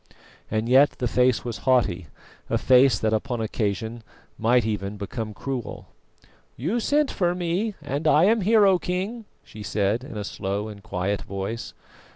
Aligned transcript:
And 0.49 0.67
yet 0.67 0.97
the 0.97 1.07
face 1.07 1.45
was 1.45 1.59
haughty, 1.59 2.07
a 2.49 2.57
face 2.57 2.97
that 2.97 3.13
upon 3.13 3.39
occasion 3.39 4.01
might 4.35 4.65
even 4.65 4.97
become 4.97 5.31
cruel. 5.35 5.89
"You 6.57 6.79
sent 6.79 7.11
for 7.11 7.35
me 7.35 7.75
and 7.83 8.07
I 8.07 8.23
am 8.23 8.41
here, 8.41 8.65
O 8.65 8.79
King," 8.79 9.25
she 9.43 9.61
said, 9.61 10.03
in 10.03 10.17
a 10.17 10.23
slow 10.23 10.69
and 10.69 10.81
quiet 10.81 11.21
voice. 11.21 11.75